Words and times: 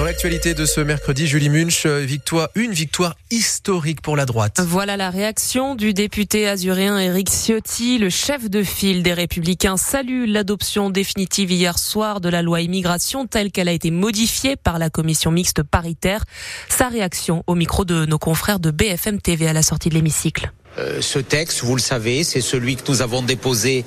Dans 0.00 0.06
l'actualité 0.06 0.54
de 0.54 0.64
ce 0.64 0.80
mercredi, 0.80 1.26
Julie 1.26 1.50
Munch, 1.50 1.84
euh, 1.84 1.98
victoire, 1.98 2.48
une 2.54 2.72
victoire 2.72 3.16
historique 3.30 4.00
pour 4.00 4.16
la 4.16 4.24
droite. 4.24 4.58
Voilà 4.66 4.96
la 4.96 5.10
réaction 5.10 5.74
du 5.74 5.92
député 5.92 6.48
azuréen 6.48 6.98
Éric 6.98 7.28
Ciotti. 7.28 7.98
Le 7.98 8.08
chef 8.08 8.48
de 8.48 8.62
file 8.62 9.02
des 9.02 9.12
Républicains 9.12 9.76
salue 9.76 10.24
l'adoption 10.26 10.88
définitive 10.88 11.52
hier 11.52 11.78
soir 11.78 12.22
de 12.22 12.30
la 12.30 12.40
loi 12.40 12.62
immigration 12.62 13.26
telle 13.26 13.52
qu'elle 13.52 13.68
a 13.68 13.72
été 13.72 13.90
modifiée 13.90 14.56
par 14.56 14.78
la 14.78 14.88
commission 14.88 15.32
mixte 15.32 15.62
paritaire. 15.62 16.24
Sa 16.70 16.88
réaction 16.88 17.44
au 17.46 17.54
micro 17.54 17.84
de 17.84 18.06
nos 18.06 18.18
confrères 18.18 18.58
de 18.58 18.70
BFM 18.70 19.20
TV 19.20 19.48
à 19.48 19.52
la 19.52 19.62
sortie 19.62 19.90
de 19.90 19.94
l'hémicycle. 19.96 20.50
Euh, 20.78 21.02
ce 21.02 21.18
texte, 21.18 21.62
vous 21.62 21.76
le 21.76 21.82
savez, 21.82 22.24
c'est 22.24 22.40
celui 22.40 22.76
que 22.76 22.90
nous 22.90 23.02
avons 23.02 23.20
déposé 23.20 23.84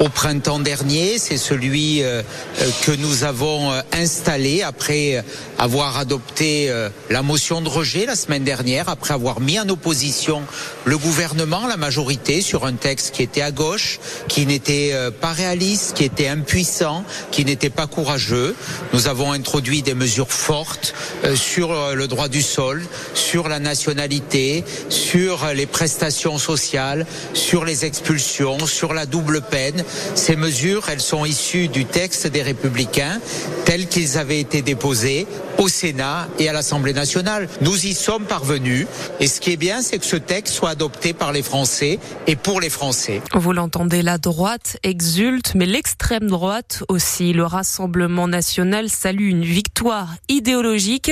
au 0.00 0.08
printemps 0.08 0.58
dernier. 0.58 1.18
C'est 1.18 1.36
celui 1.36 2.02
euh, 2.02 2.22
euh, 2.60 2.70
que 2.84 2.92
nous 2.92 3.24
avons 3.24 3.70
installé 3.92 4.62
après 4.62 5.24
avoir 5.58 5.98
adopté 5.98 6.72
la 7.10 7.22
motion 7.22 7.60
de 7.60 7.68
rejet 7.68 8.06
la 8.06 8.14
semaine 8.14 8.44
dernière, 8.44 8.88
après 8.88 9.14
avoir 9.14 9.40
mis 9.40 9.58
en 9.58 9.68
opposition 9.68 10.42
le 10.84 10.96
gouvernement, 10.96 11.66
la 11.66 11.76
majorité, 11.76 12.40
sur 12.40 12.64
un 12.64 12.74
texte 12.74 13.14
qui 13.14 13.22
était 13.22 13.42
à 13.42 13.50
gauche, 13.50 13.98
qui 14.28 14.46
n'était 14.46 14.94
pas 15.20 15.32
réaliste, 15.32 15.94
qui 15.94 16.04
était 16.04 16.28
impuissant, 16.28 17.04
qui 17.30 17.44
n'était 17.44 17.70
pas 17.70 17.86
courageux. 17.86 18.54
Nous 18.92 19.08
avons 19.08 19.32
introduit 19.32 19.82
des 19.82 19.94
mesures 19.94 20.30
fortes 20.30 20.94
sur 21.34 21.94
le 21.94 22.06
droit 22.06 22.28
du 22.28 22.42
sol, 22.42 22.84
sur 23.14 23.48
la 23.48 23.58
nationalité, 23.58 24.64
sur 24.88 25.46
les 25.54 25.66
prestations 25.66 26.38
sociale, 26.38 27.06
sur 27.34 27.64
les 27.64 27.84
expulsions, 27.84 28.66
sur 28.66 28.94
la 28.94 29.06
double 29.06 29.40
peine. 29.40 29.84
Ces 30.14 30.36
mesures, 30.36 30.88
elles 30.90 31.00
sont 31.00 31.24
issues 31.24 31.68
du 31.68 31.84
texte 31.84 32.26
des 32.26 32.42
Républicains 32.42 33.20
tels 33.64 33.86
qu'ils 33.86 34.18
avaient 34.18 34.40
été 34.40 34.62
déposés 34.62 35.26
au 35.58 35.68
Sénat 35.68 36.28
et 36.38 36.48
à 36.48 36.52
l'Assemblée 36.52 36.92
nationale. 36.92 37.48
Nous 37.60 37.86
y 37.86 37.92
sommes 37.92 38.24
parvenus 38.24 38.86
et 39.20 39.26
ce 39.26 39.40
qui 39.40 39.52
est 39.52 39.56
bien, 39.56 39.82
c'est 39.82 39.98
que 39.98 40.04
ce 40.04 40.16
texte 40.16 40.54
soit 40.54 40.70
adopté 40.70 41.12
par 41.12 41.32
les 41.32 41.42
Français 41.42 41.98
et 42.26 42.36
pour 42.36 42.60
les 42.60 42.70
Français. 42.70 43.20
Vous 43.34 43.52
l'entendez, 43.52 44.02
la 44.02 44.18
droite 44.18 44.78
exulte, 44.84 45.54
mais 45.54 45.66
l'extrême 45.66 46.28
droite 46.28 46.84
aussi. 46.88 47.32
Le 47.32 47.44
Rassemblement 47.44 48.28
national 48.28 48.88
salue 48.88 49.28
une 49.28 49.44
victoire 49.44 50.14
idéologique. 50.28 51.10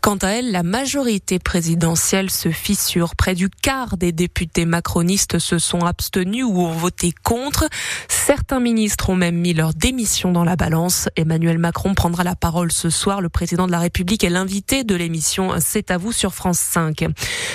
Quant 0.00 0.16
à 0.16 0.28
elle, 0.28 0.52
la 0.52 0.62
majorité 0.62 1.38
présidentielle 1.38 2.30
se 2.30 2.50
fissure. 2.50 3.14
Près 3.14 3.34
du 3.34 3.50
quart 3.50 3.96
des 3.98 4.12
députés 4.12 4.64
macronistes 4.64 5.38
se 5.38 5.58
sont 5.58 5.80
abstenus 5.80 6.44
ou 6.44 6.62
ont 6.62 6.72
voté 6.72 7.12
contre. 7.22 7.68
Certains 8.08 8.60
ministres 8.60 9.10
ont 9.10 9.16
même 9.16 9.36
mis 9.36 9.52
leur 9.52 9.74
démission 9.74 10.32
dans 10.32 10.44
la 10.44 10.56
balance. 10.56 11.08
Emmanuel 11.16 11.58
Macron 11.58 11.94
prendra 11.94 12.24
la 12.24 12.34
parole 12.34 12.72
ce 12.72 12.88
soir. 12.88 13.20
Le 13.20 13.28
président 13.28 13.66
de 13.66 13.72
la 13.72 13.81
République 13.82 14.24
est 14.24 14.30
l'invité 14.30 14.84
de 14.84 14.94
l'émission 14.94 15.52
C'est 15.60 15.90
à 15.90 15.98
vous 15.98 16.12
sur 16.12 16.34
France 16.34 16.58
5. 16.58 17.04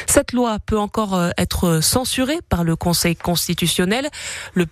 Cette 0.06 0.32
loi 0.32 0.60
peut 0.60 0.78
encore 0.78 1.16
euh, 1.16 1.30
être 1.38 1.82
censurée 1.82 2.40
par 2.50 2.64
le 2.64 2.76
Conseil 2.76 3.16
constitutionnel. 3.16 4.10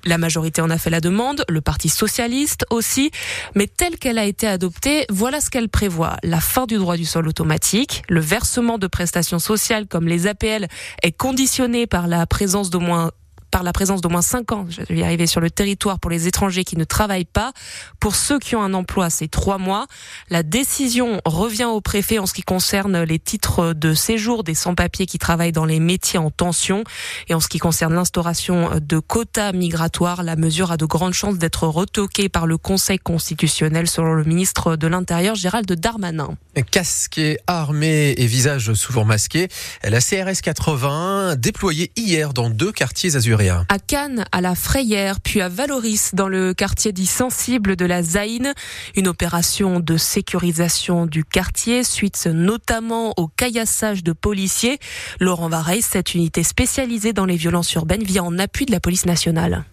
La 0.05 0.17
majorité 0.17 0.61
en 0.61 0.69
a 0.69 0.77
fait 0.77 0.89
la 0.89 1.01
demande, 1.01 1.43
le 1.49 1.61
Parti 1.61 1.89
socialiste 1.89 2.65
aussi. 2.69 3.11
Mais 3.55 3.67
telle 3.67 3.97
qu'elle 3.97 4.17
a 4.17 4.25
été 4.25 4.47
adoptée, 4.47 5.05
voilà 5.09 5.41
ce 5.41 5.49
qu'elle 5.49 5.69
prévoit. 5.69 6.17
La 6.23 6.39
fin 6.39 6.65
du 6.65 6.75
droit 6.75 6.97
du 6.97 7.05
sol 7.05 7.27
automatique, 7.27 8.03
le 8.09 8.19
versement 8.19 8.77
de 8.77 8.87
prestations 8.87 9.39
sociales 9.39 9.87
comme 9.87 10.07
les 10.07 10.27
APL 10.27 10.67
est 11.03 11.11
conditionné 11.11 11.87
par 11.87 12.07
la 12.07 12.25
présence 12.25 12.69
d'au 12.69 12.79
moins 12.79 13.11
par 13.55 13.63
la 13.63 13.71
présence 13.71 14.01
d'au 14.01 14.09
moins 14.09 14.21
5 14.21 14.51
ans, 14.51 14.65
je 14.67 14.81
vais 14.81 14.99
y 14.99 15.03
arriver 15.03 15.27
sur 15.27 15.39
le 15.39 15.49
territoire 15.49 15.97
pour 16.01 16.11
les 16.11 16.27
étrangers 16.27 16.65
qui 16.65 16.75
ne 16.75 16.83
travaillent 16.83 17.23
pas. 17.23 17.53
Pour 18.01 18.17
ceux 18.17 18.37
qui 18.37 18.53
ont 18.57 18.61
un 18.61 18.73
emploi, 18.73 19.09
c'est 19.09 19.29
3 19.29 19.59
mois. 19.59 19.87
La 20.29 20.43
décision 20.43 21.21
revient 21.23 21.63
au 21.63 21.79
préfet 21.79 22.19
en 22.19 22.25
ce 22.25 22.33
qui 22.33 22.41
concerne 22.41 23.03
les 23.03 23.17
titres 23.17 23.71
de 23.71 23.93
séjour 23.93 24.43
des 24.43 24.55
sans-papiers 24.55 25.05
qui 25.05 25.19
travaillent 25.19 25.53
dans 25.53 25.63
les 25.63 25.79
métiers 25.79 26.19
en 26.19 26.31
tension. 26.31 26.83
Et 27.29 27.33
en 27.33 27.39
ce 27.39 27.47
qui 27.47 27.59
concerne 27.59 27.93
l'instauration 27.93 28.71
de 28.81 28.99
quotas 28.99 29.53
migratoires, 29.53 30.23
la 30.23 30.35
mesure 30.35 30.73
a 30.73 30.75
de 30.75 30.83
grandes 30.83 31.13
chances 31.13 31.37
d'être 31.37 31.65
retoquée 31.65 32.27
par 32.27 32.47
le 32.47 32.57
Conseil 32.57 32.99
constitutionnel 32.99 33.87
selon 33.87 34.15
le 34.15 34.25
ministre 34.25 34.75
de 34.75 34.87
l'Intérieur, 34.87 35.35
Gérald 35.35 35.71
Darmanin. 35.71 36.35
Casqué, 36.71 37.37
armé 37.47 38.15
et 38.17 38.25
visage 38.25 38.73
souvent 38.73 39.05
masqué, 39.05 39.47
la 39.81 40.01
CRS 40.01 40.41
80 40.43 41.37
déployée 41.37 41.93
hier 41.95 42.33
dans 42.33 42.49
deux 42.49 42.73
quartiers 42.73 43.15
azuréens. 43.49 43.65
À 43.69 43.79
Cannes, 43.79 44.25
à 44.31 44.41
la 44.41 44.55
Frayère, 44.55 45.19
puis 45.19 45.41
à 45.41 45.49
Valoris, 45.49 46.11
dans 46.13 46.27
le 46.27 46.53
quartier 46.53 46.91
dit 46.91 47.05
sensible 47.05 47.75
de 47.75 47.85
la 47.85 48.01
Zaïne. 48.01 48.53
Une 48.95 49.07
opération 49.07 49.79
de 49.79 49.97
sécurisation 49.97 51.05
du 51.05 51.23
quartier, 51.23 51.83
suite 51.83 52.27
notamment 52.27 53.13
au 53.17 53.27
caillassage 53.27 54.03
de 54.03 54.13
policiers. 54.13 54.79
Laurent 55.19 55.49
Vareille, 55.49 55.81
cette 55.81 56.13
unité 56.13 56.43
spécialisée 56.43 57.13
dans 57.13 57.25
les 57.25 57.37
violences 57.37 57.73
urbaines, 57.73 58.03
vient 58.03 58.23
en 58.23 58.39
appui 58.39 58.65
de 58.65 58.71
la 58.71 58.79
police 58.79 59.05
nationale. 59.05 59.63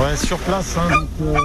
Ouais, 0.00 0.16
sur 0.16 0.38
place. 0.38 0.76
Hein, 0.76 1.06
euh, 1.22 1.38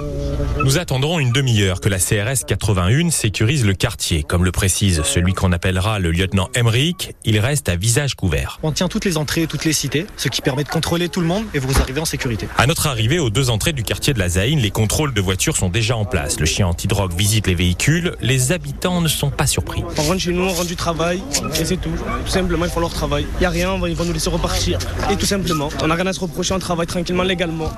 Nous 0.64 0.78
attendrons 0.78 1.20
une 1.20 1.30
demi-heure 1.30 1.80
que 1.80 1.88
la 1.88 1.98
CRS 1.98 2.44
81 2.44 3.10
sécurise 3.10 3.64
le 3.64 3.74
quartier. 3.74 4.24
Comme 4.24 4.44
le 4.44 4.50
précise 4.50 5.02
celui 5.04 5.34
qu'on 5.34 5.52
appellera 5.52 6.00
le 6.00 6.10
lieutenant 6.10 6.48
Emmerich, 6.54 7.14
il 7.24 7.38
reste 7.38 7.68
à 7.68 7.76
visage 7.76 8.14
couvert. 8.16 8.58
On 8.64 8.72
tient 8.72 8.88
toutes 8.88 9.04
les 9.04 9.16
entrées 9.18 9.42
et 9.42 9.46
toutes 9.46 9.64
les 9.64 9.72
cités, 9.72 10.04
ce 10.16 10.28
qui 10.28 10.42
permet 10.42 10.64
de 10.64 10.68
contrôler 10.68 11.08
tout 11.08 11.20
le 11.20 11.28
monde 11.28 11.44
et 11.54 11.60
vous 11.60 11.80
arrivez 11.80 12.00
en 12.00 12.04
sécurité. 12.04 12.48
À 12.58 12.66
notre 12.66 12.88
arrivée 12.88 13.20
aux 13.20 13.30
deux 13.30 13.50
entrées 13.50 13.72
du 13.72 13.84
quartier 13.84 14.14
de 14.14 14.18
la 14.18 14.28
Zaïne, 14.28 14.58
les 14.58 14.72
contrôles 14.72 15.14
de 15.14 15.20
voitures 15.20 15.56
sont 15.56 15.68
déjà 15.68 15.96
en 15.96 16.04
place. 16.04 16.40
Le 16.40 16.46
chien 16.46 16.66
antidrogue 16.66 17.12
visite 17.16 17.46
les 17.46 17.54
véhicules. 17.54 18.16
Les 18.20 18.50
habitants 18.50 19.00
ne 19.00 19.08
sont 19.08 19.30
pas 19.30 19.46
surpris. 19.46 19.84
On 19.96 20.02
rentre 20.02 20.18
chez 20.18 20.32
nous, 20.32 20.42
on 20.42 20.52
rentre 20.52 20.66
du 20.66 20.76
travail 20.76 21.22
et 21.60 21.64
c'est 21.64 21.76
tout. 21.76 21.90
Tout 22.24 22.30
simplement, 22.30 22.64
ils 22.64 22.70
font 22.70 22.80
leur 22.80 22.92
travail. 22.92 23.26
Il 23.34 23.40
n'y 23.40 23.46
a 23.46 23.50
rien, 23.50 23.78
ils 23.86 23.94
vont 23.94 24.04
nous 24.04 24.12
laisser 24.12 24.30
repartir. 24.30 24.78
Et 25.08 25.16
tout 25.16 25.26
simplement, 25.26 25.68
on 25.82 25.86
n'a 25.86 25.94
rien 25.94 26.06
à 26.06 26.12
se 26.12 26.20
reprocher, 26.20 26.52
on 26.52 26.58
travaille 26.58 26.88
tranquillement, 26.88 27.22
légalement. 27.22 27.70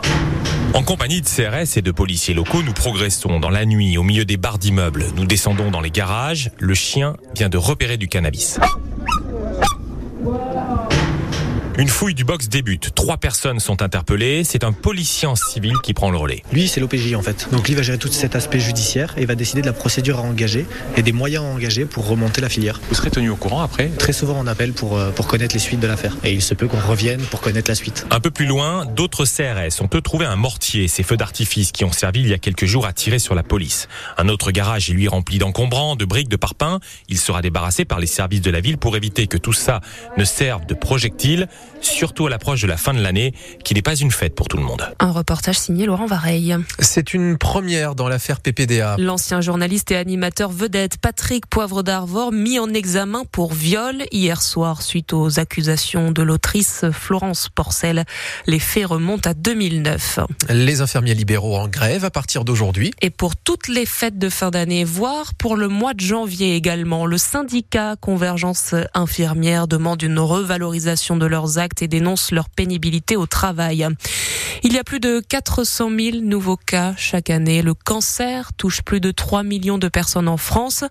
En 0.75 0.83
compagnie 0.83 1.21
de 1.21 1.27
CRS 1.27 1.77
et 1.77 1.83
de 1.83 1.91
policiers 1.91 2.35
locaux, 2.35 2.63
nous 2.63 2.73
progressons 2.73 3.41
dans 3.41 3.51
la 3.51 3.67
nuit 3.67 3.99
au 3.99 4.03
milieu 4.03 4.25
des 4.25 4.37
barres 4.37 4.59
d'immeubles. 4.59 5.07
Nous 5.17 5.27
descendons 5.27 5.71
dans 5.71 5.81
les 5.81 5.91
garages. 5.91 6.51
Le 6.59 6.75
chien 6.75 7.17
vient 7.35 7.49
de 7.49 7.59
repérer 7.59 7.97
du 7.97 8.09
cannabis. 8.09 8.59
Une 11.79 11.89
fouille 11.89 12.13
du 12.15 12.25
box 12.25 12.51
débute. 12.51 12.95
Trois 12.95 13.17
personnes 13.17 13.59
sont 13.59 13.81
interpellées. 13.81 14.45
C'est 14.45 14.63
un 14.63 14.73
policier 14.73 15.27
en 15.27 15.35
civil 15.37 15.73
qui 15.83 15.95
prend 15.95 16.11
le 16.11 16.19
relais. 16.19 16.43
Lui, 16.53 16.69
c'est 16.69 16.81
l'OPJ 16.81 17.15
en 17.15 17.23
fait. 17.23 17.49
Donc 17.51 17.67
lui 17.67 17.75
va 17.75 17.81
gérer 17.81 17.97
tout 17.97 18.09
cet 18.09 18.37
aspect 18.37 18.61
judiciaire 18.61 19.15
et 19.17 19.25
va 19.25 19.35
décider 19.35 19.63
de 19.63 19.67
la 19.67 19.73
procédure 19.73 20.19
à 20.19 20.23
engager 20.23 20.67
et 20.99 21.03
des 21.03 21.13
moyens 21.13 21.45
à 21.45 21.47
engager 21.47 21.87
pour 21.87 22.07
remonter 22.07 22.43
la 22.43 22.51
filière. 22.51 22.79
Vous 22.91 22.95
serez 22.95 23.11
tenu 23.11 23.31
au 23.31 23.37
courant 23.37 23.63
après 23.63 23.89
Très 23.89 24.13
souvent 24.13 24.37
on 24.39 24.47
appelle 24.47 24.75
pour, 24.75 24.99
euh, 24.99 25.13
pour 25.13 25.27
connaître 25.27 25.55
les 25.55 25.61
suites 25.61 25.81
de 25.81 25.87
l'affaire. 25.87 26.15
Et 26.25 26.35
il 26.35 26.43
se 26.43 26.53
peut 26.53 26.69
qu'on 26.69 26.79
revienne 26.79 27.23
pour 27.23 27.41
connaître 27.41 27.71
la 27.71 27.75
suite. 27.75 28.07
Un 28.11 28.21
peu 28.21 28.31
plus 28.31 28.47
loin, 28.47 28.85
d'autres 28.85 29.25
CRS 29.25 29.81
ont 29.81 29.89
eux 29.95 30.03
trouvé 30.03 30.27
un 30.27 30.37
mortier, 30.37 30.89
ces 30.89 31.03
feux 31.03 31.17
d'artifice 31.17 31.73
qui 31.73 31.85
ont 31.85 31.93
servi 31.93 32.21
il 32.21 32.29
y 32.29 32.35
a 32.35 32.39
quelques 32.39 32.67
jours 32.67 32.85
à 32.85 32.93
tirer 32.93 33.19
sur 33.19 33.35
la 33.35 33.43
police. 33.43 33.89
Un 34.19 34.29
autre 34.29 34.51
garage 34.51 34.91
est 34.91 34.93
lui 34.93 35.09
rempli 35.09 35.39
d'encombrants, 35.39 35.97
de 35.97 36.05
briques, 36.05 36.29
de 36.29 36.37
parpaings. 36.37 36.81
Il 37.09 37.17
sera 37.17 37.41
débarrassé 37.41 37.87
par 37.87 37.99
les 37.99 38.07
services 38.07 38.43
de 38.43 38.51
la 38.51 38.61
ville 38.61 38.77
pour 38.77 38.95
éviter 38.95 39.27
que 39.27 39.39
tout 39.39 39.55
ça 39.55 39.81
ne 40.19 40.25
serve 40.25 40.67
de 40.67 40.75
projectile, 40.75 41.49
surtout 41.81 42.27
à 42.27 42.31
l'approche 42.31 42.63
de 42.63 42.67
la 42.67 42.77
fin 42.77 42.95
de 42.95 43.01
l'année, 43.01 43.35
qui 43.65 43.75
n'est 43.75 43.83
pas 43.83 43.97
une 43.97 44.11
fête 44.11 44.35
pour 44.35 44.49
tout 44.49 44.57
le 44.57 44.63
monde. 44.63 44.95
Un 44.99 45.11
reportage 45.11 45.59
signé 45.59 45.87
Laurent 45.87 46.07
Vareille. 46.07 46.57
C'est 46.79 47.15
une 47.15 47.37
première 47.39 47.95
dans 47.95 48.09
l'affaire 48.09 48.41
PPDA. 48.41 48.97
L'ancien 48.99 49.41
journaliste 49.41 49.91
et 49.91 49.97
animateur 49.97 50.51
vedette 50.51 50.99
Patrick 50.99 51.47
Poivre 51.47 51.83
d'Arvor 51.83 52.33
mis 52.33 52.59
en 52.59 52.73
examen 52.73 53.23
pour 53.31 53.53
viol 53.53 54.05
hier 54.13 54.43
soir 54.43 54.83
suite 54.83 55.13
aux 55.13 55.39
accusations 55.39 56.11
de 56.11 56.23
l'autrice 56.23 56.85
Florence 56.93 57.49
Porcel. 57.55 58.05
Les 58.47 58.59
faits 58.59 58.87
remontent 58.87 59.29
à 59.29 59.35
2009. 59.35 60.21
Les 60.49 60.81
infirmiers 60.81 61.15
libéraux 61.15 61.57
en 61.57 61.69
grève 61.69 62.05
à 62.05 62.11
partir 62.11 62.45
d'aujourd'hui. 62.45 62.93
Et 63.01 63.11
pour 63.11 63.37
toutes 63.37 63.69
les 63.69 63.87
fêtes 63.87 64.19
de 64.19 64.29
fin 64.29 64.51
d'année, 64.51 64.85
voire 64.85 65.35
pour 65.35 65.57
le 65.57 65.69
mois 65.69 65.95
de 65.95 66.01
janvier 66.01 66.57
également, 66.57 67.07
le 67.07 67.19
syndicat 67.19 67.97
Convergence 68.01 68.75
infirmière 68.95 69.69
demande 69.69 70.03
une 70.03 70.19
revalorisation 70.19 71.17
de 71.17 71.27
leurs 71.27 71.52
actes 71.59 71.83
et 71.83 71.89
dénonce 71.89 72.31
leur 72.31 72.49
pénibilité 72.49 73.17
au 73.17 73.27
travail. 73.27 73.87
Il 74.65 74.73
y 74.73 74.79
a 74.79 74.85
plus 74.85 75.01
de 75.01 75.21
400 75.29 75.91
000 75.99 76.17
nouveaux 76.23 76.57
cas 76.57 76.95
chaque 76.97 77.31
année. 77.31 77.63
Le 77.63 77.75
cancer 77.75 78.53
touche 78.53 78.83
plus 78.83 79.01
de 79.01 79.11
3 79.11 79.43
millions 79.43 79.79
de 79.79 79.89
personnes 79.89 80.29
en 80.29 80.37
France. 80.37 80.85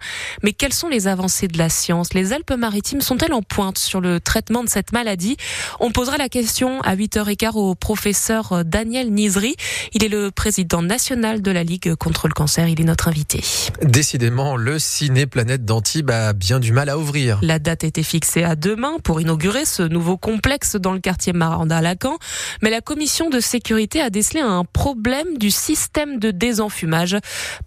Mais 0.43 0.51
quelles 0.51 0.73
sont 0.73 0.89
les 0.89 1.07
avancées 1.07 1.47
de 1.47 1.57
la 1.57 1.69
science? 1.69 2.13
Les 2.13 2.33
Alpes-Maritimes 2.33 3.01
sont-elles 3.01 3.33
en 3.33 3.41
pointe 3.41 3.77
sur 3.77 4.01
le 4.01 4.19
traitement 4.19 4.63
de 4.63 4.69
cette 4.69 4.91
maladie? 4.91 5.37
On 5.79 5.91
posera 5.91 6.17
la 6.17 6.27
question 6.27 6.81
à 6.81 6.95
8h15 6.95 7.51
au 7.55 7.75
professeur 7.75 8.65
Daniel 8.65 9.11
Nizri. 9.11 9.55
Il 9.93 10.03
est 10.03 10.09
le 10.09 10.31
président 10.31 10.81
national 10.81 11.41
de 11.41 11.51
la 11.51 11.63
Ligue 11.63 11.95
contre 11.95 12.27
le 12.27 12.33
cancer. 12.33 12.67
Il 12.67 12.81
est 12.81 12.83
notre 12.83 13.07
invité. 13.07 13.41
Décidément, 13.81 14.57
le 14.57 14.79
ciné 14.79 15.27
Planète 15.27 15.63
d'Antibes 15.63 16.11
a 16.11 16.33
bien 16.33 16.59
du 16.59 16.73
mal 16.73 16.89
à 16.89 16.97
ouvrir. 16.97 17.39
La 17.41 17.59
date 17.59 17.85
était 17.85 18.03
fixée 18.03 18.43
à 18.43 18.55
demain 18.55 18.97
pour 19.03 19.21
inaugurer 19.21 19.63
ce 19.63 19.83
nouveau 19.83 20.17
complexe 20.17 20.50
dans 20.75 20.91
le 20.91 20.99
quartier 20.99 21.31
Maranda-Lacan, 21.31 22.17
mais 22.61 22.69
la 22.69 22.81
commission 22.81 23.29
de 23.29 23.39
sécurité 23.39 24.01
a 24.01 24.09
décelé 24.09 24.41
un 24.41 24.65
problème 24.65 25.37
du 25.37 25.49
système 25.49 26.19
de 26.19 26.31
désenfumage. 26.31 27.15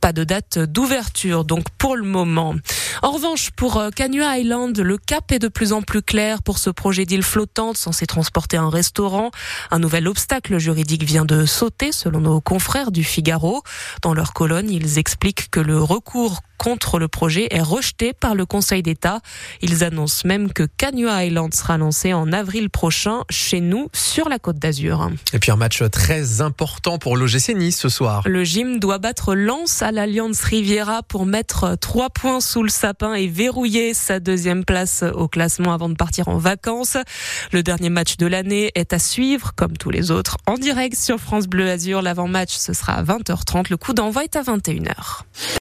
Pas 0.03 0.13
de 0.13 0.23
date 0.23 0.59
d'ouverture 0.59 1.45
donc 1.45 1.65
pour 1.79 1.97
le 1.97 2.03
moment. 2.05 2.55
En 3.03 3.11
revanche, 3.11 3.51
pour 3.53 3.83
Canua 3.97 4.39
Island, 4.39 4.79
le 4.79 4.99
cap 4.99 5.33
est 5.33 5.39
de 5.39 5.49
plus 5.49 5.73
en 5.73 5.81
plus 5.81 6.03
clair 6.03 6.43
pour 6.43 6.59
ce 6.59 6.69
projet 6.69 7.07
d'île 7.07 7.23
flottante 7.23 7.79
censé 7.79 8.07
transporter 8.07 8.59
un 8.59 8.69
restaurant. 8.69 9.31
Un 9.71 9.79
nouvel 9.79 10.07
obstacle 10.07 10.59
juridique 10.59 11.05
vient 11.05 11.25
de 11.25 11.47
sauter 11.47 11.91
selon 11.91 12.21
nos 12.21 12.41
confrères 12.43 12.93
du 12.93 13.03
Figaro. 13.03 13.63
Dans 14.03 14.13
leur 14.13 14.35
colonne, 14.35 14.71
ils 14.71 14.99
expliquent 14.99 15.51
que 15.51 15.61
le 15.61 15.83
recours 15.83 16.43
contre 16.65 16.99
le 16.99 17.09
projet 17.09 17.49
est 17.51 17.61
rejeté 17.61 18.15
par 18.15 18.35
le 18.35 18.47
Conseil 18.47 18.83
d'État. 18.83 19.21
Ils 19.61 19.85
annoncent 19.85 20.27
même 20.27 20.51
que 20.51 20.63
Canua 20.63 21.27
Island 21.27 21.53
sera 21.53 21.77
lancé 21.77 22.15
en 22.15 22.33
avril 22.33 22.71
prochain 22.71 23.25
chez 23.29 23.61
nous 23.61 23.91
sur 23.93 24.31
la 24.31 24.39
Côte 24.39 24.59
d'Azur. 24.59 25.11
Et 25.35 25.39
puis 25.39 25.51
un 25.51 25.57
match 25.57 25.83
très 25.93 26.41
important 26.41 26.97
pour 26.97 27.19
l'OGC 27.19 27.51
Nice 27.55 27.79
ce 27.79 27.91
soir. 27.91 28.23
Le 28.25 28.45
gym 28.45 28.79
doit 28.79 28.97
battre 28.97 29.35
Lens 29.35 29.83
à 29.83 29.93
l'Alliance 29.93 30.41
Riviera 30.41 31.03
pour 31.03 31.27
mettre 31.27 31.77
trois 31.79 32.09
points 32.09 32.41
sous 32.41 32.63
le 32.63 32.71
sapin 32.71 33.13
et 33.13 33.27
verrouiller 33.27 33.93
sa 33.93 34.19
deuxième 34.19 34.65
place 34.65 35.05
au 35.15 35.29
classement 35.29 35.75
avant 35.75 35.91
de 35.91 35.97
partir 35.97 36.29
en 36.29 36.39
vacances. 36.39 36.97
Le 37.53 37.63
dernier 37.63 37.91
match 37.91 38.17
de 38.17 38.27
l'année 38.27 38.73
est 38.75 38.95
à 38.95 38.99
suivre 38.99 39.53
comme 39.55 39.77
tous 39.77 39.91
les 39.91 40.11
autres 40.11 40.39
en 40.47 40.55
direct 40.55 40.97
sur 40.97 41.19
France 41.19 41.47
Bleu 41.47 41.69
Azur. 41.69 42.01
L'avant-match 42.01 42.55
ce 42.57 42.73
sera 42.73 42.95
à 42.95 43.03
20h30. 43.03 43.67
Le 43.69 43.77
coup 43.77 43.93
d'envoi 43.93 44.25
est 44.25 44.37
à 44.37 44.43
21h. 44.43 45.25